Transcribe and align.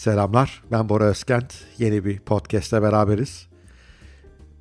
Selamlar, 0.00 0.62
ben 0.70 0.88
Bora 0.88 1.04
Özkent. 1.04 1.54
Yeni 1.78 2.04
bir 2.04 2.18
podcast'te 2.18 2.82
beraberiz. 2.82 3.46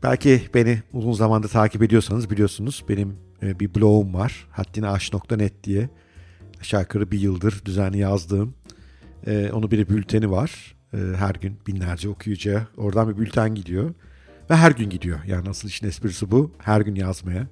Belki 0.04 0.41
beni 0.54 0.83
uzun 0.93 1.13
zamandır 1.13 1.49
takip 1.49 1.83
ediyorsanız 1.83 2.29
biliyorsunuz 2.29 2.83
benim 2.89 3.17
e, 3.44 3.60
bir 3.60 3.75
blogum 3.75 4.13
var. 4.13 4.47
haddinaş.net 4.52 5.63
diye. 5.63 5.89
Aşağı 6.62 6.81
yukarı 6.81 7.12
bir 7.12 7.20
yıldır 7.20 7.61
düzenli 7.65 7.97
yazdığım. 7.97 8.54
E, 9.27 9.52
onun 9.54 9.71
bir 9.71 9.89
bülteni 9.89 10.31
var. 10.31 10.75
E, 10.93 10.97
her 10.97 11.36
gün 11.36 11.57
binlerce 11.67 12.09
okuyucuya 12.09 12.67
oradan 12.77 13.09
bir 13.09 13.17
bülten 13.17 13.55
gidiyor. 13.55 13.93
Ve 14.49 14.55
her 14.55 14.71
gün 14.71 14.89
gidiyor. 14.89 15.19
Yani 15.27 15.49
asıl 15.49 15.67
işin 15.67 15.87
esprisi 15.87 16.31
bu. 16.31 16.51
Her 16.57 16.81
gün 16.81 16.95
yazmaya. 16.95 17.47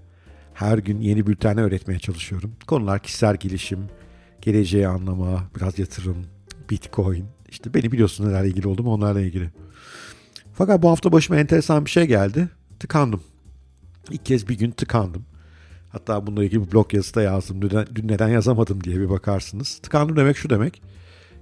Her 0.53 0.77
gün 0.77 1.01
yeni 1.01 1.27
bültenler 1.27 1.63
öğretmeye 1.63 1.99
çalışıyorum. 1.99 2.51
Konular 2.67 2.99
kişisel 2.99 3.35
gelişim, 3.35 3.79
geleceği 4.41 4.87
anlama, 4.87 5.43
biraz 5.55 5.79
yatırım, 5.79 6.17
bitcoin. 6.69 7.36
İşte 7.49 7.73
beni 7.73 7.91
biliyorsun 7.91 8.27
nelerle 8.27 8.47
ilgili 8.47 8.67
oldum 8.67 8.87
onlarla 8.87 9.21
ilgili. 9.21 9.49
Fakat 10.53 10.83
bu 10.83 10.89
hafta 10.89 11.11
başıma 11.11 11.39
enteresan 11.39 11.85
bir 11.85 11.89
şey 11.89 12.05
geldi. 12.05 12.49
Tıkandım. 12.79 13.21
İlk 14.09 14.25
kez 14.25 14.49
bir 14.49 14.57
gün 14.57 14.71
tıkandım. 14.71 15.25
Hatta 15.89 16.27
bununla 16.27 16.43
ilgili 16.43 16.67
bir 16.67 16.71
blog 16.71 16.93
yazısı 16.93 17.15
da 17.15 17.21
yazdım. 17.21 17.61
Dün, 17.61 17.69
dün 17.95 18.07
neden 18.07 18.27
yazamadım 18.27 18.83
diye 18.83 18.99
bir 18.99 19.09
bakarsınız. 19.09 19.79
Tıkandım 19.83 20.15
demek 20.15 20.37
şu 20.37 20.49
demek. 20.49 20.81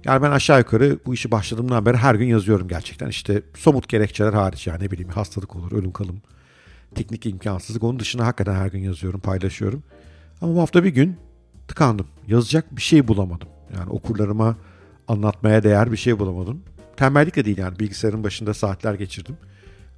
Yani 0.04 0.22
ben 0.22 0.30
aşağı 0.30 0.58
yukarı 0.58 0.98
bu 1.06 1.14
işi 1.14 1.30
başladığımdan 1.30 1.86
beri 1.86 1.96
her 1.96 2.14
gün 2.14 2.26
yazıyorum 2.26 2.68
gerçekten. 2.68 3.08
İşte 3.08 3.42
somut 3.56 3.88
gerekçeler 3.88 4.32
hariç 4.32 4.66
yani 4.66 4.84
ne 4.84 4.90
bileyim 4.90 5.10
hastalık 5.10 5.56
olur, 5.56 5.72
ölüm 5.72 5.92
kalım, 5.92 6.22
teknik 6.94 7.26
imkansızlık. 7.26 7.82
Onun 7.82 7.98
dışında 7.98 8.26
hakikaten 8.26 8.54
her 8.54 8.66
gün 8.66 8.78
yazıyorum, 8.78 9.20
paylaşıyorum. 9.20 9.82
Ama 10.40 10.54
bu 10.54 10.60
hafta 10.60 10.84
bir 10.84 10.90
gün 10.90 11.16
tıkandım. 11.68 12.06
Yazacak 12.26 12.76
bir 12.76 12.82
şey 12.82 13.08
bulamadım. 13.08 13.48
Yani 13.78 13.90
okurlarıma 13.90 14.56
anlatmaya 15.08 15.62
değer 15.62 15.92
bir 15.92 15.96
şey 15.96 16.18
bulamadım. 16.18 16.62
Tembellik 16.96 17.36
de 17.36 17.44
değil 17.44 17.58
yani 17.58 17.78
bilgisayarın 17.78 18.24
başında 18.24 18.54
saatler 18.54 18.94
geçirdim. 18.94 19.36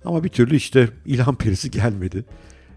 Ama 0.04 0.24
bir 0.24 0.28
türlü 0.28 0.56
işte 0.56 0.88
ilham 1.06 1.36
perisi 1.36 1.70
gelmedi. 1.70 2.24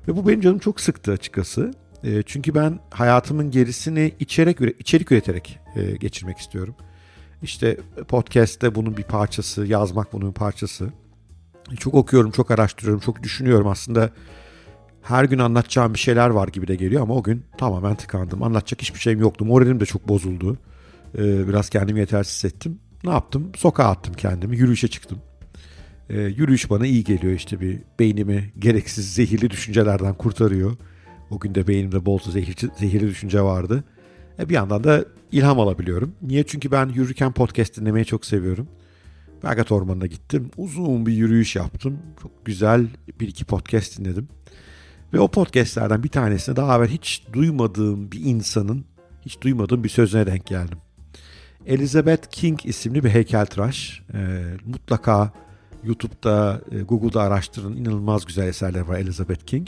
Ve 0.07 0.15
bu 0.15 0.27
benim 0.27 0.41
canım 0.41 0.59
çok 0.59 0.81
sıktı 0.81 1.11
açıkçası. 1.11 1.71
E, 2.03 2.23
çünkü 2.23 2.55
ben 2.55 2.79
hayatımın 2.89 3.51
gerisini 3.51 4.13
içerik, 4.19 4.79
içerik 4.79 5.11
üreterek 5.11 5.59
e, 5.75 5.91
geçirmek 5.91 6.37
istiyorum. 6.37 6.75
İşte 7.41 7.77
podcast'te 8.07 8.75
bunun 8.75 8.97
bir 8.97 9.03
parçası, 9.03 9.65
yazmak 9.65 10.13
bunun 10.13 10.29
bir 10.29 10.33
parçası. 10.33 10.89
Çok 11.79 11.93
okuyorum, 11.93 12.31
çok 12.31 12.51
araştırıyorum, 12.51 12.99
çok 12.99 13.23
düşünüyorum. 13.23 13.67
Aslında 13.67 14.09
her 15.01 15.23
gün 15.23 15.39
anlatacağım 15.39 15.93
bir 15.93 15.99
şeyler 15.99 16.29
var 16.29 16.47
gibi 16.47 16.67
de 16.67 16.75
geliyor 16.75 17.01
ama 17.01 17.13
o 17.13 17.23
gün 17.23 17.45
tamamen 17.57 17.95
tıkandım. 17.95 18.43
Anlatacak 18.43 18.81
hiçbir 18.81 18.99
şeyim 18.99 19.19
yoktu. 19.19 19.45
Moralim 19.45 19.79
de 19.79 19.85
çok 19.85 20.07
bozuldu. 20.07 20.57
Ee, 21.17 21.47
biraz 21.47 21.69
kendimi 21.69 21.99
yetersiz 21.99 22.33
hissettim. 22.33 22.79
Ne 23.03 23.09
yaptım? 23.11 23.51
Sokağa 23.55 23.89
attım 23.89 24.13
kendimi. 24.13 24.57
Yürüyüşe 24.57 24.87
çıktım. 24.87 25.17
Ee, 26.09 26.21
yürüyüş 26.21 26.69
bana 26.69 26.85
iyi 26.85 27.03
geliyor 27.03 27.33
işte 27.33 27.59
bir 27.59 27.79
beynimi 27.99 28.51
gereksiz 28.59 29.13
zehirli 29.13 29.49
düşüncelerden 29.49 30.13
kurtarıyor. 30.13 30.77
O 31.29 31.39
gün 31.39 31.55
de 31.55 31.67
beynimde 31.67 32.05
bol 32.05 32.19
zehirli, 32.19 32.69
zehirli 32.79 33.07
düşünce 33.07 33.41
vardı. 33.41 33.83
E 34.39 34.49
bir 34.49 34.53
yandan 34.53 34.83
da 34.83 35.05
ilham 35.31 35.59
alabiliyorum. 35.59 36.15
Niye? 36.21 36.43
Çünkü 36.43 36.71
ben 36.71 36.89
yürürken 36.89 37.31
podcast 37.31 37.77
dinlemeyi 37.77 38.05
çok 38.05 38.25
seviyorum. 38.25 38.67
Bergat 39.43 39.71
Ormanı'na 39.71 40.05
gittim. 40.05 40.51
Uzun 40.57 41.05
bir 41.05 41.13
yürüyüş 41.13 41.55
yaptım. 41.55 41.99
Çok 42.21 42.45
güzel 42.45 42.87
bir 43.19 43.27
iki 43.27 43.45
podcast 43.45 43.99
dinledim. 43.99 44.27
Ve 45.13 45.19
o 45.19 45.27
podcastlerden 45.27 46.03
bir 46.03 46.09
tanesine 46.09 46.55
daha 46.55 46.77
evvel 46.77 46.87
hiç 46.87 47.23
duymadığım 47.33 48.11
bir 48.11 48.19
insanın, 48.25 48.85
hiç 49.25 49.41
duymadığım 49.41 49.83
bir 49.83 49.89
sözüne 49.89 50.25
denk 50.25 50.45
geldim. 50.45 50.77
Elizabeth 51.65 52.27
King 52.31 52.65
isimli 52.65 53.03
bir 53.03 53.09
heykeltıraş. 53.09 54.01
E, 54.13 54.43
mutlaka 54.65 55.33
YouTube'da, 55.83 56.61
e, 56.71 56.81
Google'da 56.81 57.21
araştırın. 57.21 57.77
İnanılmaz 57.77 58.25
güzel 58.25 58.47
eserler 58.47 58.81
var 58.81 58.97
Elizabeth 58.97 59.45
King. 59.45 59.67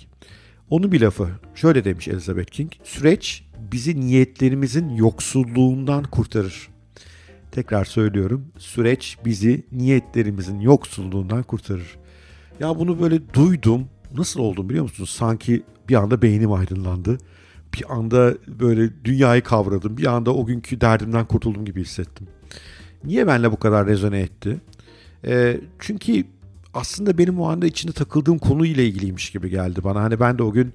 Onun 0.70 0.92
bir 0.92 1.02
lafı 1.02 1.30
şöyle 1.56 1.86
demiş 1.86 2.08
Elizabeth 2.08 2.52
King. 2.52 2.72
Süreç 2.84 3.46
bizi 3.72 4.02
niyetlerimizin 4.02 4.90
yoksulluğundan 4.90 6.04
kurtarır. 6.04 6.70
Tekrar 7.52 7.86
söylüyorum. 7.86 8.46
Süreç 8.58 9.18
bizi 9.26 9.64
niyetlerimizin 9.72 10.60
yoksulluğundan 10.60 11.44
kurtarır. 11.44 11.98
Ya 12.60 12.80
bunu 12.80 13.02
böyle 13.02 13.34
duydum. 13.34 13.88
Nasıl 14.14 14.40
oldum 14.40 14.70
biliyor 14.70 14.84
musunuz? 14.84 15.10
Sanki 15.10 15.64
bir 15.90 15.96
anda 15.96 16.22
beynim 16.22 16.52
aydınlandı 16.52 17.18
bir 17.74 17.94
anda 17.94 18.34
böyle 18.48 18.90
dünyayı 19.04 19.42
kavradım. 19.42 19.98
Bir 19.98 20.06
anda 20.06 20.36
o 20.36 20.46
günkü 20.46 20.82
derdimden 20.82 21.26
kurtuldum 21.26 21.66
gibi 21.66 21.82
hissettim. 21.82 22.28
Niye 23.04 23.28
benle 23.28 23.52
bu 23.52 23.58
kadar 23.58 23.88
rezone 23.88 24.20
etti? 24.20 24.62
E, 25.26 25.60
çünkü 25.80 26.24
aslında 26.74 27.18
benim 27.18 27.40
o 27.40 27.50
anda 27.50 27.66
içinde 27.66 27.92
takıldığım 27.92 28.38
konuyla 28.38 28.84
ilgiliymiş 28.84 29.30
gibi 29.30 29.50
geldi 29.50 29.84
bana. 29.84 30.02
Hani 30.02 30.20
ben 30.20 30.38
de 30.38 30.44
o 30.44 30.52
gün 30.52 30.74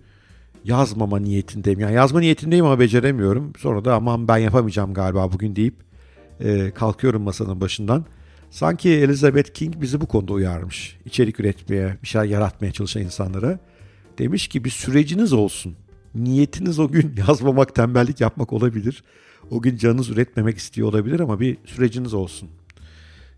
yazmama 0.65 1.19
niyetindeyim. 1.19 1.81
Yani 1.81 1.95
yazma 1.95 2.21
niyetindeyim 2.21 2.65
ama 2.65 2.81
beceremiyorum. 2.81 3.53
Sonra 3.59 3.85
da 3.85 3.95
aman 3.95 4.29
ben 4.29 4.39
yapamayacağım 4.39 4.95
galiba 4.95 5.33
bugün 5.33 5.57
deyip 5.57 5.75
e, 6.41 6.71
kalkıyorum 6.71 7.23
masanın 7.23 7.61
başından. 7.61 8.05
Sanki 8.51 8.91
Elizabeth 8.91 9.53
King 9.55 9.75
bizi 9.81 10.01
bu 10.01 10.07
konuda 10.07 10.33
uyarmış. 10.33 10.99
İçerik 11.05 11.41
üretmeye, 11.41 11.97
bir 12.03 12.09
şeyler 12.09 12.27
yaratmaya 12.27 12.73
çalışan 12.73 13.03
insanlara. 13.03 13.59
Demiş 14.19 14.49
ki 14.49 14.65
bir 14.65 14.71
süreciniz 14.71 15.33
olsun 15.33 15.77
niyetiniz 16.15 16.79
o 16.79 16.89
gün 16.89 17.15
yazmamak, 17.29 17.75
tembellik 17.75 18.21
yapmak 18.21 18.53
olabilir. 18.53 19.05
O 19.51 19.63
gün 19.63 19.77
canınız 19.77 20.11
üretmemek 20.11 20.59
istiyor 20.59 20.89
olabilir 20.89 21.21
ama 21.21 21.41
bir 21.41 21.57
süreciniz 21.65 22.15
olsun. 22.15 22.49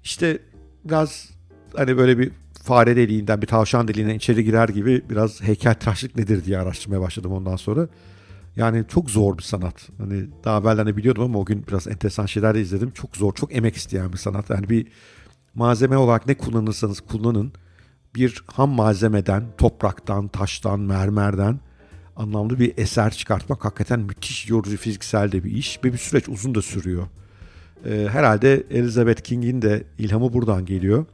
İşte 0.04 0.38
biraz 0.84 1.30
hani 1.76 1.96
böyle 1.96 2.18
bir 2.18 2.30
fare 2.62 2.96
deliğinden 2.96 3.42
bir 3.42 3.46
tavşan 3.46 3.88
deliğinden 3.88 4.14
içeri 4.14 4.44
girer 4.44 4.68
gibi 4.68 5.02
biraz 5.10 5.42
heykeltıraşlık 5.42 6.16
nedir 6.16 6.44
diye 6.44 6.58
araştırmaya 6.58 7.00
başladım 7.00 7.32
ondan 7.32 7.56
sonra. 7.56 7.88
Yani 8.56 8.84
çok 8.88 9.10
zor 9.10 9.38
bir 9.38 9.42
sanat. 9.42 9.88
Hani 9.98 10.26
daha 10.44 10.60
evvelden 10.60 10.86
de 10.86 10.96
biliyordum 10.96 11.22
ama 11.22 11.38
o 11.38 11.44
gün 11.44 11.64
biraz 11.68 11.86
enteresan 11.86 12.26
şeyler 12.26 12.54
de 12.54 12.60
izledim. 12.60 12.90
Çok 12.90 13.16
zor, 13.16 13.34
çok 13.34 13.56
emek 13.56 13.76
isteyen 13.76 14.12
bir 14.12 14.18
sanat. 14.18 14.50
Yani 14.50 14.68
bir 14.68 14.86
malzeme 15.54 15.96
olarak 15.96 16.26
ne 16.26 16.34
kullanırsanız 16.34 17.00
kullanın 17.00 17.52
bir 18.14 18.44
ham 18.46 18.70
malzemeden, 18.70 19.44
topraktan, 19.58 20.28
taştan, 20.28 20.80
mermerden 20.80 21.60
anlamlı 22.16 22.58
bir 22.58 22.72
eser 22.76 23.10
çıkartmak 23.10 23.64
hakikaten 23.64 24.00
müthiş 24.00 24.48
yorucu 24.48 24.76
fiziksel 24.76 25.32
de 25.32 25.44
bir 25.44 25.50
iş 25.50 25.80
ve 25.84 25.92
bir 25.92 25.98
süreç 25.98 26.28
uzun 26.28 26.54
da 26.54 26.62
sürüyor. 26.62 27.06
Ee, 27.86 28.08
herhalde 28.12 28.66
Elizabeth 28.70 29.22
King'in 29.22 29.62
de 29.62 29.84
ilhamı 29.98 30.32
buradan 30.32 30.66
geliyor. 30.66 31.06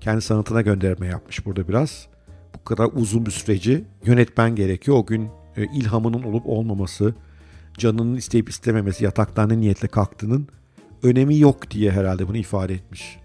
Kendi 0.00 0.20
sanatına 0.20 0.62
gönderme 0.62 1.06
yapmış 1.06 1.46
burada 1.46 1.68
biraz. 1.68 2.06
Bu 2.54 2.64
kadar 2.64 2.88
uzun 2.94 3.26
bir 3.26 3.30
süreci 3.30 3.84
yönetmen 4.04 4.56
gerekiyor. 4.56 4.96
O 4.96 5.06
gün 5.06 5.28
e, 5.56 5.64
ilhamının 5.64 6.22
olup 6.22 6.46
olmaması, 6.46 7.14
canının 7.78 8.16
isteyip 8.16 8.48
istememesi, 8.48 9.04
yataktan 9.04 9.48
ne 9.48 9.60
niyetle 9.60 9.88
kalktığının 9.88 10.48
önemi 11.02 11.38
yok 11.38 11.70
diye 11.70 11.90
herhalde 11.90 12.28
bunu 12.28 12.36
ifade 12.36 12.74
etmiş. 12.74 13.18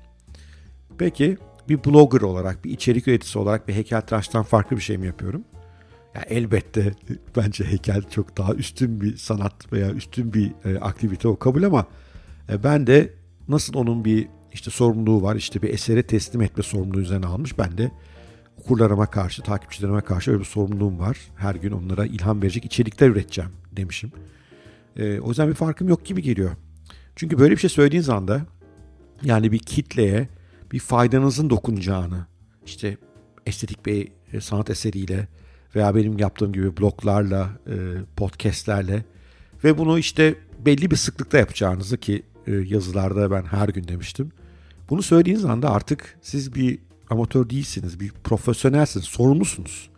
Peki 0.98 1.38
bir 1.70 1.84
blogger 1.84 2.22
olarak, 2.22 2.66
bir 2.66 2.72
içerik 2.72 3.08
üreticisi 3.08 3.40
olarak 3.40 3.68
bir 3.68 3.74
heykeltıraştan 3.74 4.44
farklı 4.44 4.76
bir 4.76 4.82
şey 4.82 4.98
mi 4.98 5.08
yapıyorum? 5.08 5.44
Yani 6.16 6.26
elbette 6.30 6.94
bence 7.36 7.64
heykel 7.64 8.04
çok 8.10 8.38
daha 8.38 8.54
üstün 8.54 9.02
bir 9.02 9.18
sanat 9.18 9.74
veya 9.74 9.92
üstün 9.92 10.34
bir 10.34 10.52
e, 10.66 10.80
aktivite 10.80 11.28
o 11.28 11.40
kabul 11.40 11.64
ama 11.64 11.88
e, 12.50 12.64
ben 12.64 12.88
de 12.88 13.14
nasıl 13.48 13.74
onun 13.74 14.06
bir 14.06 14.28
işte 14.54 14.72
sorumluluğu 14.72 15.22
var 15.22 15.36
işte 15.36 15.62
bir 15.62 15.70
esere 15.70 16.04
teslim 16.04 16.42
etme 16.42 16.64
sorumluluğu 16.64 17.02
üzerine 17.02 17.26
almış 17.26 17.58
ben 17.58 17.78
de 17.78 17.92
okurlarıma 18.58 19.06
karşı 19.06 19.42
takipçilerime 19.42 20.02
karşı 20.02 20.32
öyle 20.32 20.40
bir 20.40 20.46
sorumluluğum 20.46 21.00
var. 21.00 21.18
Her 21.36 21.56
gün 21.56 21.72
onlara 21.72 22.06
ilham 22.06 22.42
verecek 22.42 22.66
içerikler 22.66 23.10
üreteceğim 23.10 23.52
demişim. 23.72 24.12
E, 24.96 25.20
o 25.20 25.30
yüzden 25.30 25.50
bir 25.50 25.54
farkım 25.54 25.90
yok 25.90 26.06
gibi 26.06 26.22
geliyor. 26.22 26.52
Çünkü 27.16 27.40
böyle 27.40 27.52
bir 27.52 27.60
şey 27.60 27.70
söylediğiniz 27.70 28.10
anda 28.10 28.46
yani 29.24 29.52
bir 29.52 29.60
kitleye 29.60 30.30
bir 30.72 30.80
faydanızın 30.80 31.50
dokunacağını 31.50 32.26
işte 32.66 32.98
estetik 33.46 33.86
bir 33.86 34.12
e, 34.34 34.42
sanat 34.42 34.70
eseriyle 34.70 35.28
veya 35.76 35.96
benim 35.96 36.18
yaptığım 36.18 36.54
gibi 36.54 36.78
bloglarla, 36.78 37.50
e, 37.68 37.76
podcastlerle 38.16 39.04
ve 39.64 39.78
bunu 39.78 40.00
işte 40.00 40.36
belli 40.66 40.92
bir 40.92 40.96
sıklıkta 40.96 41.38
yapacağınızı 41.38 41.98
ki 41.98 42.24
e, 42.48 42.52
yazılarda 42.52 43.32
ben 43.32 43.44
her 43.44 43.70
gün 43.70 43.88
demiştim. 43.88 44.32
Bunu 44.90 45.02
söylediğiniz 45.02 45.46
anda 45.46 45.72
artık 45.72 46.18
siz 46.22 46.56
bir 46.56 46.80
amatör 47.10 47.50
değilsiniz, 47.50 48.00
bir 48.00 48.12
profesyonelsiniz, 48.24 49.06
sorumlusunuz. 49.06 49.90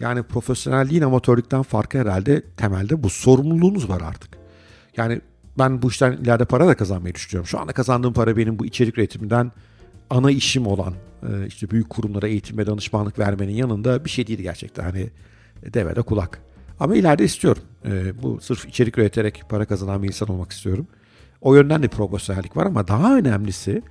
Yani 0.00 0.22
profesyonelliğin 0.22 1.02
amatörlükten 1.02 1.62
farkı 1.62 1.98
herhalde 1.98 2.42
temelde 2.56 3.02
bu 3.02 3.10
sorumluluğunuz 3.10 3.88
var 3.88 4.00
artık. 4.00 4.30
Yani 4.96 5.20
ben 5.58 5.82
bu 5.82 5.88
işten 5.88 6.12
ileride 6.12 6.44
para 6.44 6.66
da 6.66 6.76
kazanmayı 6.76 7.14
düşünüyorum. 7.14 7.48
Şu 7.48 7.60
anda 7.60 7.72
kazandığım 7.72 8.12
para 8.12 8.36
benim 8.36 8.58
bu 8.58 8.66
içerik 8.66 8.98
üretiminden 8.98 9.52
ana 10.10 10.30
işim 10.30 10.66
olan 10.66 10.94
işte 11.46 11.70
büyük 11.70 11.90
kurumlara 11.90 12.28
eğitim 12.28 12.58
ve 12.58 12.66
danışmanlık 12.66 13.18
vermenin 13.18 13.52
yanında 13.52 14.04
bir 14.04 14.10
şey 14.10 14.26
değil 14.26 14.38
gerçekten. 14.38 14.82
Hani 14.82 15.10
devede 15.74 16.02
kulak. 16.02 16.42
Ama 16.80 16.96
ileride 16.96 17.24
istiyorum. 17.24 17.62
E, 17.84 18.22
bu 18.22 18.40
sırf 18.40 18.66
içerik 18.68 18.98
üreterek 18.98 19.42
para 19.48 19.64
kazanan 19.64 20.02
bir 20.02 20.08
insan 20.08 20.28
olmak 20.28 20.52
istiyorum. 20.52 20.86
O 21.40 21.54
yönden 21.54 21.82
de 21.82 21.88
profesyonellik 21.88 22.56
var 22.56 22.66
ama 22.66 22.88
daha 22.88 23.16
önemlisi 23.16 23.82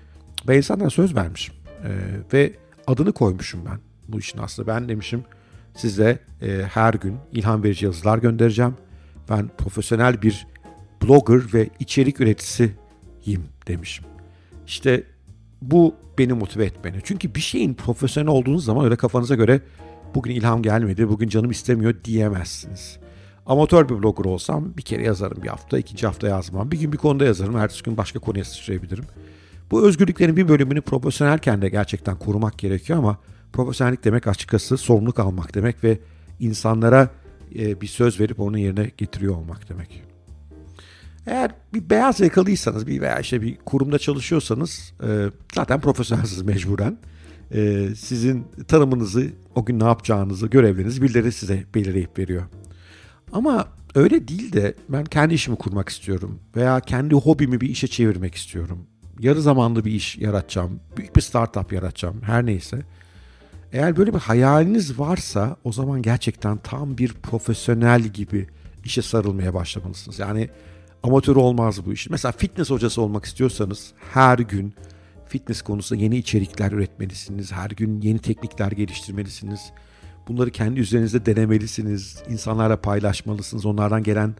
Ben 0.47 0.57
insanlara 0.57 0.89
söz 0.89 1.15
vermişim. 1.15 1.55
E, 1.83 1.89
ve 2.33 2.53
adını 2.87 3.11
koymuşum 3.11 3.65
ben 3.65 3.79
bu 4.07 4.19
işin 4.19 4.37
aslında. 4.37 4.67
Ben 4.67 4.89
demişim 4.89 5.23
size 5.75 6.19
e, 6.41 6.61
her 6.73 6.93
gün 6.93 7.17
ilham 7.31 7.63
verici 7.63 7.85
yazılar 7.85 8.17
göndereceğim. 8.17 8.75
Ben 9.29 9.49
profesyonel 9.57 10.21
bir 10.21 10.47
blogger 11.03 11.53
ve 11.53 11.69
içerik 11.79 12.21
üreticisiyim 12.21 13.43
demişim. 13.67 14.05
İşte 14.67 15.03
bu 15.61 15.95
beni 16.17 16.33
motive 16.33 16.65
etmeni. 16.65 16.97
Çünkü 17.03 17.35
bir 17.35 17.39
şeyin 17.39 17.73
profesyonel 17.73 18.29
olduğunuz 18.29 18.65
zaman 18.65 18.85
öyle 18.85 18.95
kafanıza 18.95 19.35
göre 19.35 19.61
bugün 20.15 20.31
ilham 20.31 20.61
gelmedi, 20.61 21.09
bugün 21.09 21.29
canım 21.29 21.51
istemiyor 21.51 21.95
diyemezsiniz. 22.03 22.97
Amatör 23.45 23.89
bir 23.89 24.03
blogger 24.03 24.25
olsam 24.25 24.77
bir 24.77 24.81
kere 24.81 25.03
yazarım 25.03 25.43
bir 25.43 25.47
hafta, 25.47 25.77
ikinci 25.77 26.07
hafta 26.07 26.27
yazmam. 26.27 26.71
Bir 26.71 26.79
gün 26.79 26.93
bir 26.93 26.97
konuda 26.97 27.25
yazarım, 27.25 27.57
ertesi 27.57 27.83
gün 27.83 27.97
başka 27.97 28.19
konuya 28.19 28.45
sıçrayabilirim. 28.45 29.05
Bu 29.71 29.87
özgürlüklerin 29.87 30.37
bir 30.37 30.47
bölümünü 30.47 30.81
profesyonelken 30.81 31.61
de 31.61 31.69
gerçekten 31.69 32.15
korumak 32.15 32.57
gerekiyor 32.57 32.99
ama 32.99 33.17
profesyonellik 33.53 34.03
demek 34.03 34.27
açıkçası 34.27 34.77
sorumluluk 34.77 35.19
almak 35.19 35.55
demek 35.55 35.83
ve 35.83 35.99
insanlara 36.39 37.09
e, 37.55 37.81
bir 37.81 37.87
söz 37.87 38.19
verip 38.19 38.39
onu 38.39 38.57
yerine 38.57 38.91
getiriyor 38.97 39.35
olmak 39.35 39.69
demek. 39.69 40.10
Eğer 41.27 41.51
bir 41.73 41.89
beyaz 41.89 42.19
yakalıysanız 42.19 42.87
bir 42.87 43.01
veya 43.01 43.19
işte 43.19 43.41
bir 43.41 43.57
kurumda 43.65 43.99
çalışıyorsanız 43.99 44.93
e, 45.03 45.29
zaten 45.55 45.81
profesyonelsiniz 45.81 46.41
mecburen. 46.41 46.97
E, 47.53 47.89
sizin 47.95 48.45
tanımınızı, 48.67 49.27
o 49.55 49.65
gün 49.65 49.79
ne 49.79 49.83
yapacağınızı, 49.83 50.47
görevlerinizi 50.47 51.01
birileri 51.01 51.31
size 51.31 51.63
belirleyip 51.75 52.19
veriyor. 52.19 52.43
Ama 53.31 53.67
öyle 53.95 54.27
değil 54.27 54.53
de 54.53 54.75
ben 54.89 55.05
kendi 55.05 55.33
işimi 55.33 55.57
kurmak 55.57 55.89
istiyorum 55.89 56.39
veya 56.55 56.79
kendi 56.79 57.15
hobimi 57.15 57.61
bir 57.61 57.69
işe 57.69 57.87
çevirmek 57.87 58.35
istiyorum. 58.35 58.87
Yarı 59.19 59.41
zamanlı 59.41 59.85
bir 59.85 59.91
iş 59.91 60.17
yaratacağım, 60.17 60.79
büyük 60.97 61.15
bir 61.15 61.21
startup 61.21 61.73
yaratacağım, 61.73 62.21
her 62.21 62.45
neyse. 62.45 62.81
Eğer 63.73 63.97
böyle 63.97 64.13
bir 64.13 64.19
hayaliniz 64.19 64.99
varsa 64.99 65.55
o 65.63 65.71
zaman 65.71 66.01
gerçekten 66.01 66.57
tam 66.57 66.97
bir 66.97 67.13
profesyonel 67.13 68.01
gibi 68.01 68.47
işe 68.85 69.01
sarılmaya 69.01 69.53
başlamalısınız. 69.53 70.19
Yani 70.19 70.49
amatör 71.03 71.35
olmaz 71.35 71.85
bu 71.85 71.93
iş. 71.93 72.09
Mesela 72.09 72.31
fitness 72.31 72.69
hocası 72.69 73.01
olmak 73.01 73.25
istiyorsanız 73.25 73.93
her 74.13 74.39
gün 74.39 74.73
fitness 75.27 75.61
konusunda 75.61 76.03
yeni 76.03 76.17
içerikler 76.17 76.71
üretmelisiniz. 76.71 77.51
Her 77.51 77.69
gün 77.69 78.01
yeni 78.01 78.19
teknikler 78.19 78.71
geliştirmelisiniz. 78.71 79.71
Bunları 80.27 80.51
kendi 80.51 80.79
üzerinizde 80.79 81.25
denemelisiniz. 81.25 82.23
İnsanlarla 82.29 82.81
paylaşmalısınız. 82.81 83.65
Onlardan 83.65 84.03
gelen 84.03 84.35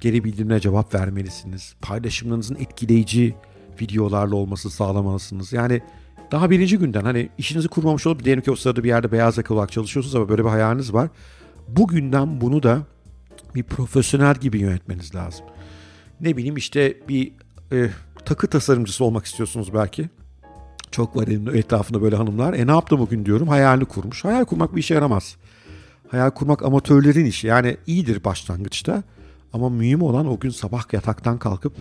geri 0.00 0.24
bildirimlere 0.24 0.60
cevap 0.60 0.94
vermelisiniz. 0.94 1.74
Paylaşımlarınızın 1.82 2.54
etkileyici 2.54 3.34
videolarla 3.80 4.36
olması 4.36 4.70
sağlamalısınız. 4.70 5.52
Yani 5.52 5.82
daha 6.32 6.50
birinci 6.50 6.78
günden 6.78 7.02
hani 7.02 7.28
işinizi 7.38 7.68
kurmamış 7.68 8.06
olup 8.06 8.24
diyelim 8.24 8.42
ki 8.42 8.50
o 8.50 8.56
sırada 8.56 8.84
bir 8.84 8.88
yerde 8.88 9.12
beyaz 9.12 9.38
yakalı 9.38 9.56
olarak 9.58 9.72
çalışıyorsunuz 9.72 10.14
ama 10.14 10.28
böyle 10.28 10.44
bir 10.44 10.50
hayaliniz 10.50 10.94
var. 10.94 11.08
Bugünden 11.68 12.40
bunu 12.40 12.62
da 12.62 12.82
bir 13.54 13.62
profesyonel 13.62 14.34
gibi 14.34 14.58
yönetmeniz 14.58 15.14
lazım. 15.14 15.46
Ne 16.20 16.36
bileyim 16.36 16.56
işte 16.56 16.96
bir 17.08 17.32
e, 17.72 17.90
takı 18.24 18.46
tasarımcısı 18.46 19.04
olmak 19.04 19.26
istiyorsunuz 19.26 19.74
belki. 19.74 20.08
Çok 20.90 21.16
var 21.16 21.28
elinde 21.28 21.58
etrafında 21.58 22.02
böyle 22.02 22.16
hanımlar. 22.16 22.54
E 22.54 22.66
ne 22.66 22.70
yaptı 22.70 22.98
bugün 22.98 23.26
diyorum 23.26 23.48
hayalini 23.48 23.84
kurmuş. 23.84 24.24
Hayal 24.24 24.44
kurmak 24.44 24.76
bir 24.76 24.80
işe 24.80 24.94
yaramaz. 24.94 25.36
Hayal 26.08 26.30
kurmak 26.30 26.62
amatörlerin 26.62 27.24
işi. 27.24 27.46
Yani 27.46 27.76
iyidir 27.86 28.24
başlangıçta. 28.24 29.02
Ama 29.52 29.68
mühim 29.68 30.02
olan 30.02 30.26
o 30.26 30.38
gün 30.38 30.50
sabah 30.50 30.92
yataktan 30.92 31.38
kalkıp 31.38 31.72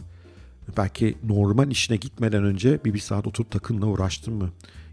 belki 0.77 1.15
normal 1.23 1.71
işine 1.71 1.97
gitmeden 1.97 2.43
önce 2.43 2.79
bir 2.85 2.93
bir 2.93 2.99
saat 2.99 3.27
oturup 3.27 3.51
takınla 3.51 3.85
uğraştın 3.85 4.33
mı? 4.33 4.49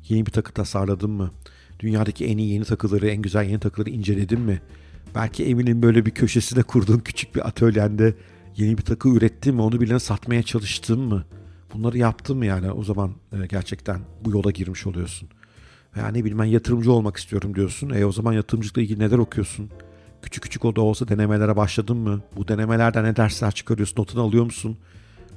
Yeni 0.09 0.27
bir 0.27 0.31
takı 0.31 0.53
tasarladın 0.53 1.11
mı? 1.11 1.31
Dünyadaki 1.81 2.27
en 2.27 2.39
iyi 2.39 2.53
yeni 2.53 2.65
takıları, 2.65 3.09
en 3.09 3.23
güzel 3.23 3.45
yeni 3.45 3.61
takıları 3.61 3.91
inceledin 3.91 4.41
mi? 4.41 4.61
Belki 5.15 5.47
evinin 5.47 5.83
böyle 5.83 6.07
bir 6.07 6.11
köşesine 6.11 6.63
kurduğun 6.63 6.99
küçük 6.99 7.35
bir 7.35 7.49
atölyende 7.49 8.15
yeni 8.61 8.79
bir 8.79 8.83
takı 8.83 9.09
ürettin 9.09 9.55
mi? 9.55 9.63
Onu 9.63 9.81
birine 9.81 9.99
satmaya 9.99 10.43
çalıştın 10.43 11.01
mı? 11.01 11.25
Bunları 11.75 11.99
yaptın 11.99 12.37
mı 12.37 12.47
yani? 12.47 12.73
O 12.73 12.85
zaman 12.85 13.11
e, 13.33 13.47
gerçekten 13.47 14.01
bu 14.25 14.31
yola 14.31 14.51
girmiş 14.51 14.87
oluyorsun. 14.87 15.29
Veya 15.97 16.09
ne 16.09 16.25
bileyim 16.25 16.53
yatırımcı 16.53 16.93
olmak 16.93 17.17
istiyorum 17.17 17.55
diyorsun. 17.55 17.91
E 17.91 18.07
o 18.07 18.13
zaman 18.13 18.33
yatırımcılıkla 18.33 18.83
ilgili 18.83 18.99
neler 18.99 19.19
okuyorsun? 19.19 19.71
Küçük 20.23 20.43
küçük 20.43 20.65
o 20.65 20.77
da 20.77 20.81
olsa 20.81 21.09
denemelere 21.09 21.57
başladın 21.57 21.97
mı? 21.97 22.21
Bu 22.37 22.49
denemelerden 22.49 23.05
ne 23.05 23.17
dersler 23.17 23.51
çıkarıyorsun? 23.51 24.03
Notunu 24.03 24.23
alıyor 24.23 24.45
musun? 24.45 24.77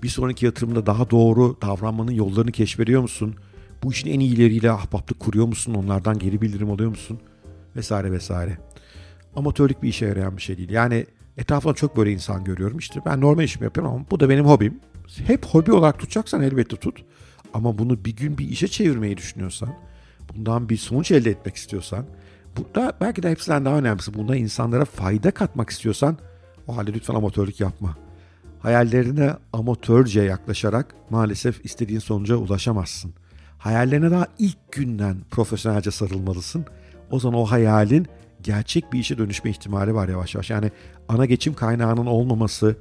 Bir 0.03 0.09
sonraki 0.09 0.45
yatırımda 0.45 0.85
daha 0.85 1.09
doğru 1.09 1.57
davranmanın 1.61 2.11
yollarını 2.11 2.51
keşfediyor 2.51 3.01
musun? 3.01 3.35
Bu 3.83 3.91
işin 3.91 4.09
en 4.09 4.19
iyileriyle 4.19 4.71
ahbaplık 4.71 5.19
kuruyor 5.19 5.45
musun? 5.45 5.73
Onlardan 5.73 6.19
geri 6.19 6.41
bildirim 6.41 6.71
alıyor 6.71 6.89
musun? 6.89 7.19
Vesaire 7.75 8.11
vesaire. 8.11 8.57
Amatörlük 9.35 9.83
bir 9.83 9.89
işe 9.89 10.05
yarayan 10.05 10.37
bir 10.37 10.41
şey 10.41 10.57
değil. 10.57 10.69
Yani 10.69 11.05
etrafımda 11.37 11.75
çok 11.75 11.97
böyle 11.97 12.11
insan 12.11 12.43
görüyorum. 12.43 12.77
İşte 12.77 12.99
ben 13.05 13.21
normal 13.21 13.43
işimi 13.43 13.63
yapıyorum 13.63 13.93
ama 13.93 14.05
bu 14.11 14.19
da 14.19 14.29
benim 14.29 14.45
hobim. 14.45 14.79
Hep 15.25 15.45
hobi 15.45 15.71
olarak 15.71 15.99
tutacaksan 15.99 16.41
elbette 16.41 16.75
tut. 16.75 17.03
Ama 17.53 17.77
bunu 17.77 18.05
bir 18.05 18.15
gün 18.15 18.37
bir 18.37 18.49
işe 18.49 18.67
çevirmeyi 18.67 19.17
düşünüyorsan, 19.17 19.69
bundan 20.33 20.69
bir 20.69 20.77
sonuç 20.77 21.11
elde 21.11 21.29
etmek 21.29 21.55
istiyorsan, 21.55 22.05
bu 22.57 22.75
da 22.75 22.93
belki 23.01 23.23
de 23.23 23.31
hepsinden 23.31 23.65
daha 23.65 23.77
önemlisi 23.77 24.13
bunda 24.13 24.35
insanlara 24.35 24.85
fayda 24.85 25.31
katmak 25.31 25.69
istiyorsan 25.69 26.17
o 26.67 26.77
halde 26.77 26.93
lütfen 26.93 27.15
amatörlük 27.15 27.59
yapma. 27.59 27.97
Hayallerine 28.59 29.33
amatörce 29.53 30.21
yaklaşarak 30.21 30.95
maalesef 31.09 31.65
istediğin 31.65 31.99
sonuca 31.99 32.35
ulaşamazsın. 32.35 33.13
Hayallerine 33.57 34.11
daha 34.11 34.27
ilk 34.39 34.71
günden 34.71 35.17
profesyonelce 35.31 35.91
sarılmalısın. 35.91 36.65
O 37.11 37.19
zaman 37.19 37.39
o 37.39 37.45
hayalin 37.45 38.07
gerçek 38.43 38.93
bir 38.93 38.99
işe 38.99 39.17
dönüşme 39.17 39.49
ihtimali 39.49 39.95
var 39.95 40.09
yavaş 40.09 40.35
yavaş. 40.35 40.49
Yani 40.49 40.71
ana 41.07 41.25
geçim 41.25 41.53
kaynağının 41.53 42.05
olmaması 42.05 42.77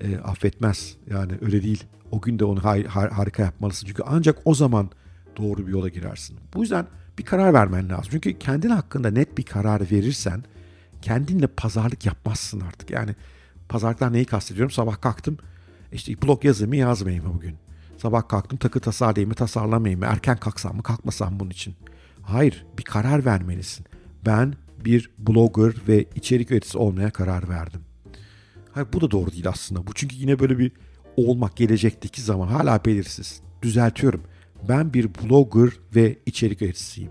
e, 0.00 0.16
affetmez. 0.16 0.96
Yani 1.10 1.32
öyle 1.42 1.62
değil. 1.62 1.84
O 2.10 2.20
gün 2.20 2.38
de 2.38 2.44
onu 2.44 2.60
har- 2.60 2.86
har- 2.86 3.10
harika 3.10 3.42
yapmalısın. 3.42 3.86
Çünkü 3.86 4.02
ancak 4.06 4.38
o 4.44 4.54
zaman 4.54 4.90
doğru 5.36 5.66
bir 5.66 5.72
yola 5.72 5.88
girersin. 5.88 6.38
Bu 6.54 6.60
yüzden 6.60 6.86
bir 7.18 7.24
karar 7.24 7.54
vermen 7.54 7.88
lazım. 7.88 8.08
Çünkü 8.10 8.38
kendin 8.38 8.70
hakkında 8.70 9.10
net 9.10 9.38
bir 9.38 9.42
karar 9.42 9.80
verirsen 9.80 10.44
kendinle 11.02 11.46
pazarlık 11.46 12.06
yapmazsın 12.06 12.60
artık. 12.60 12.90
Yani 12.90 13.14
Pazarlıklar 13.68 14.12
neyi 14.12 14.24
kastediyorum? 14.24 14.70
Sabah 14.70 15.00
kalktım 15.00 15.38
işte 15.92 16.22
blog 16.22 16.44
yazayım 16.44 16.68
mı 16.70 16.76
yazmayayım 16.76 17.26
mı 17.26 17.34
bugün? 17.34 17.56
Sabah 17.98 18.28
kalktım 18.28 18.58
takı 18.58 18.80
tasarlayayım 18.80 19.28
mı 19.28 19.34
tasarlamayayım 19.34 20.00
mı? 20.00 20.06
Erken 20.06 20.36
kalksam 20.36 20.76
mı 20.76 20.82
kalkmasam 20.82 21.40
bunun 21.40 21.50
için? 21.50 21.74
Hayır 22.22 22.66
bir 22.78 22.82
karar 22.82 23.24
vermelisin. 23.24 23.86
Ben 24.26 24.54
bir 24.84 25.10
blogger 25.18 25.72
ve 25.88 26.04
içerik 26.14 26.50
üreticisi 26.50 26.78
olmaya 26.78 27.10
karar 27.10 27.48
verdim. 27.48 27.80
Hayır 28.72 28.88
bu 28.92 29.00
da 29.00 29.10
doğru 29.10 29.32
değil 29.32 29.48
aslında. 29.48 29.86
Bu 29.86 29.92
çünkü 29.94 30.16
yine 30.16 30.38
böyle 30.38 30.58
bir 30.58 30.72
olmak 31.16 31.56
gelecekteki 31.56 32.22
zaman 32.22 32.48
hala 32.48 32.84
belirsiz. 32.84 33.40
Düzeltiyorum. 33.62 34.22
Ben 34.68 34.94
bir 34.94 35.10
blogger 35.14 35.70
ve 35.96 36.18
içerik 36.26 36.62
üreticisiyim. 36.62 37.10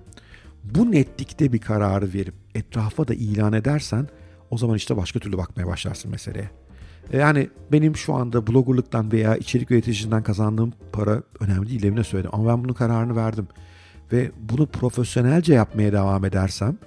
Bu 0.64 0.92
netlikte 0.92 1.54
bir 1.54 1.60
kararı 1.60 2.14
verip 2.14 2.34
etrafa 2.56 3.08
da 3.08 3.14
ilan 3.14 3.54
edersen 3.54 4.08
o 4.50 4.58
zaman 4.58 4.76
işte 4.78 4.98
başka 4.98 5.20
türlü 5.20 5.38
bakmaya 5.38 5.68
başlarsın 5.68 6.12
meseleye. 6.12 6.50
E, 7.12 7.18
yani 7.18 7.50
benim 7.72 7.96
şu 7.96 8.14
anda 8.14 8.48
bloggerlıktan 8.48 9.12
veya 9.12 9.38
içerik 9.38 9.72
üreticisinden 9.72 10.24
kazandığım 10.24 10.74
para 10.92 11.24
önemli 11.40 11.70
değil 11.70 11.84
evine 11.84 12.04
söyledim. 12.04 12.32
Ama 12.34 12.52
ben 12.52 12.64
bunun 12.64 12.74
kararını 12.74 13.16
verdim. 13.16 13.48
Ve 14.12 14.32
bunu 14.40 14.66
profesyonelce 14.66 15.54
yapmaya 15.54 15.92
devam 15.92 16.26
edersem 16.26 16.78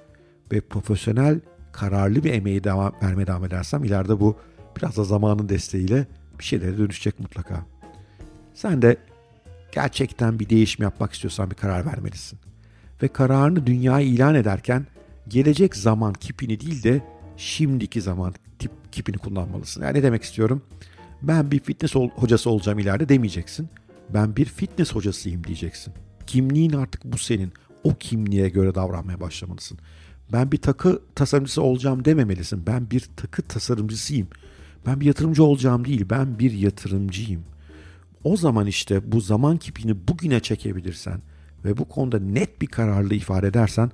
ve 0.51 0.61
profesyonel 0.61 1.39
kararlı 1.71 2.23
bir 2.23 2.33
emeği 2.33 2.63
devam, 2.63 2.93
vermeye 3.03 3.27
devam 3.27 3.45
edersem 3.45 3.83
ileride 3.83 4.19
bu 4.19 4.37
biraz 4.77 4.97
da 4.97 5.03
zamanın 5.03 5.49
desteğiyle 5.49 6.07
bir 6.39 6.43
şeylere 6.43 6.77
dönüşecek 6.77 7.19
mutlaka. 7.19 7.65
Sen 8.53 8.81
de 8.81 8.97
gerçekten 9.71 10.39
bir 10.39 10.49
değişim 10.49 10.83
yapmak 10.83 11.13
istiyorsan 11.13 11.51
bir 11.51 11.55
karar 11.55 11.85
vermelisin. 11.85 12.39
Ve 13.03 13.07
kararını 13.07 13.67
dünyaya 13.67 14.07
ilan 14.07 14.35
ederken 14.35 14.87
gelecek 15.27 15.75
zaman 15.75 16.13
kipini 16.13 16.59
değil 16.59 16.83
de 16.83 17.01
şimdiki 17.37 18.01
zaman 18.01 18.33
tip 18.59 18.71
kipini 18.91 19.17
kullanmalısın. 19.17 19.81
Yani 19.83 19.97
ne 19.97 20.03
demek 20.03 20.23
istiyorum? 20.23 20.61
Ben 21.21 21.51
bir 21.51 21.59
fitness 21.59 21.95
hocası 21.95 22.49
olacağım 22.49 22.79
ileride 22.79 23.09
demeyeceksin. 23.09 23.69
Ben 24.09 24.35
bir 24.35 24.45
fitness 24.45 24.95
hocasıyım 24.95 25.43
diyeceksin. 25.43 25.93
Kimliğin 26.27 26.73
artık 26.73 27.05
bu 27.05 27.17
senin. 27.17 27.53
O 27.83 27.95
kimliğe 27.95 28.49
göre 28.49 28.75
davranmaya 28.75 29.19
başlamalısın. 29.19 29.79
Ben 30.33 30.51
bir 30.51 30.57
takı 30.57 31.01
tasarımcısı 31.15 31.61
olacağım 31.61 32.05
dememelisin. 32.05 32.65
Ben 32.67 32.91
bir 32.91 33.09
takı 33.15 33.41
tasarımcısıyım. 33.41 34.27
Ben 34.85 34.99
bir 34.99 35.05
yatırımcı 35.05 35.43
olacağım 35.43 35.85
değil. 35.85 36.05
Ben 36.09 36.39
bir 36.39 36.51
yatırımcıyım. 36.51 37.43
O 38.23 38.37
zaman 38.37 38.67
işte 38.67 39.11
bu 39.11 39.21
zaman 39.21 39.57
kipini 39.57 40.07
bugüne 40.07 40.39
çekebilirsen 40.39 41.21
ve 41.65 41.77
bu 41.77 41.85
konuda 41.85 42.19
net 42.19 42.61
bir 42.61 42.67
kararlı 42.67 43.15
ifade 43.15 43.47
edersen 43.47 43.91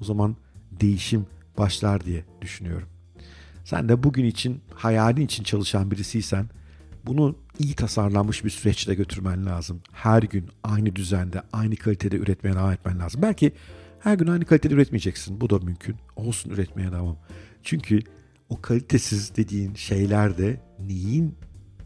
o 0.00 0.04
zaman 0.04 0.36
değişim 0.80 1.26
başlar 1.58 2.04
diye 2.04 2.24
düşünüyorum. 2.40 2.88
Sen 3.64 3.88
de 3.88 4.02
bugün 4.02 4.24
için, 4.24 4.60
hayalin 4.74 5.24
için 5.24 5.44
çalışan 5.44 5.90
birisiysen 5.90 6.46
bunu 7.06 7.36
iyi 7.58 7.74
tasarlanmış 7.74 8.44
bir 8.44 8.50
süreçte 8.50 8.94
götürmen 8.94 9.46
lazım. 9.46 9.80
Her 9.92 10.22
gün 10.22 10.46
aynı 10.62 10.96
düzende, 10.96 11.42
aynı 11.52 11.76
kalitede 11.76 12.16
üretmeye 12.16 12.54
devam 12.54 12.72
etmen 12.72 12.98
lazım. 12.98 13.22
Belki 13.22 13.52
her 14.00 14.14
gün 14.14 14.26
aynı 14.26 14.44
kalitede 14.44 14.74
üretmeyeceksin. 14.74 15.40
Bu 15.40 15.50
da 15.50 15.58
mümkün. 15.58 15.96
Olsun 16.16 16.50
üretmeye 16.50 16.92
devam. 16.92 17.16
Çünkü 17.62 18.00
o 18.48 18.60
kalitesiz 18.60 19.36
dediğin 19.36 19.74
şeyler 19.74 20.38
de 20.38 20.60
neyin 20.86 21.34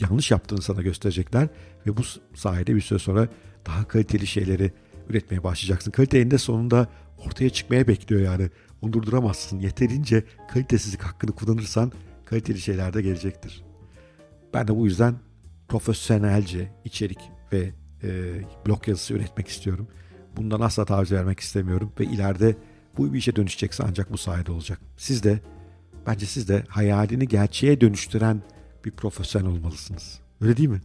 yanlış 0.00 0.30
yaptığını 0.30 0.62
sana 0.62 0.82
gösterecekler 0.82 1.48
ve 1.86 1.96
bu 1.96 2.02
sayede 2.34 2.74
bir 2.74 2.80
süre 2.80 2.98
sonra 2.98 3.28
daha 3.66 3.88
kaliteli 3.88 4.26
şeyleri 4.26 4.72
üretmeye 5.08 5.44
başlayacaksın. 5.44 5.90
Kalite 5.90 6.18
eninde 6.18 6.38
sonunda 6.38 6.88
ortaya 7.18 7.50
çıkmaya 7.50 7.88
bekliyor 7.88 8.20
yani. 8.20 8.50
Onu 8.82 8.92
durduramazsın. 8.92 9.58
Yeterince 9.58 10.24
kalitesizlik 10.52 11.02
hakkını 11.02 11.32
kullanırsan 11.32 11.92
kaliteli 12.24 12.60
şeyler 12.60 12.94
de 12.94 13.02
gelecektir. 13.02 13.64
Ben 14.54 14.68
de 14.68 14.76
bu 14.76 14.86
yüzden 14.86 15.14
profesyonelce 15.68 16.72
içerik 16.84 17.18
ve 17.52 17.72
e, 18.02 18.08
blog 18.66 18.88
yazısı 18.88 19.14
üretmek 19.14 19.48
istiyorum. 19.48 19.88
Bundan 20.36 20.60
asla 20.60 20.84
taviz 20.84 21.12
vermek 21.12 21.40
istemiyorum 21.40 21.92
ve 22.00 22.04
ileride 22.04 22.56
bu 22.98 23.12
bir 23.12 23.18
işe 23.18 23.36
dönüşecekse 23.36 23.84
ancak 23.88 24.12
bu 24.12 24.18
sayede 24.18 24.52
olacak. 24.52 24.80
Siz 24.96 25.22
de 25.22 25.40
bence 26.06 26.26
siz 26.26 26.48
de 26.48 26.64
hayalini 26.68 27.28
gerçeğe 27.28 27.80
dönüştüren 27.80 28.42
bir 28.84 28.90
profesyonel 28.90 29.48
olmalısınız. 29.48 30.20
Öyle 30.40 30.56
değil 30.56 30.68
mi? 30.68 30.80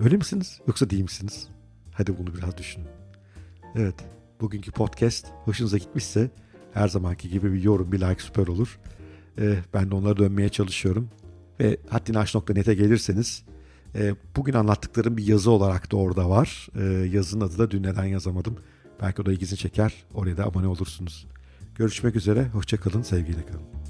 Öyle 0.00 0.16
misiniz 0.16 0.60
yoksa 0.66 0.90
değil 0.90 1.02
misiniz? 1.02 1.48
Hadi 1.92 2.18
bunu 2.18 2.34
biraz 2.34 2.58
düşünün. 2.58 2.86
Evet, 3.74 3.94
bugünkü 4.40 4.72
podcast 4.72 5.26
hoşunuza 5.44 5.78
gitmişse 5.78 6.30
her 6.72 6.88
zamanki 6.88 7.28
gibi 7.28 7.52
bir 7.52 7.62
yorum, 7.62 7.92
bir 7.92 8.00
like 8.00 8.22
süper 8.22 8.46
olur. 8.46 8.78
Ee, 9.38 9.56
ben 9.74 9.90
de 9.90 9.94
onlara 9.94 10.16
dönmeye 10.16 10.48
çalışıyorum. 10.48 11.08
Ve 11.60 11.76
haddinaş.net'e 11.88 12.74
gelirseniz 12.74 13.44
e, 13.94 14.14
bugün 14.36 14.52
anlattıklarım 14.54 15.16
bir 15.16 15.26
yazı 15.26 15.50
olarak 15.50 15.92
da 15.92 15.96
orada 15.96 16.30
var. 16.30 16.68
E, 16.78 16.82
yazının 17.08 17.46
adı 17.46 17.58
da 17.58 17.70
dün 17.70 17.82
neden 17.82 18.04
yazamadım. 18.04 18.58
Belki 19.02 19.22
o 19.22 19.26
da 19.26 19.32
ilginizi 19.32 19.56
çeker. 19.56 19.94
Oraya 20.14 20.36
da 20.36 20.44
abone 20.44 20.66
olursunuz. 20.66 21.26
Görüşmek 21.74 22.16
üzere. 22.16 22.48
Hoşçakalın. 22.48 23.02
Sevgiyle 23.02 23.46
kalın. 23.46 23.83